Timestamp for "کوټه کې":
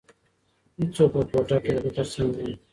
1.31-1.71